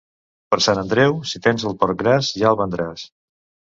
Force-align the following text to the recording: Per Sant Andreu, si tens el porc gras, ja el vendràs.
Per 0.53 0.57
Sant 0.67 0.79
Andreu, 0.83 1.13
si 1.33 1.41
tens 1.49 1.67
el 1.73 1.77
porc 1.83 2.01
gras, 2.03 2.31
ja 2.41 2.49
el 2.53 2.59
vendràs. 2.63 3.05